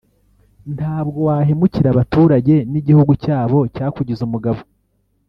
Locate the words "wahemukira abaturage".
1.27-2.55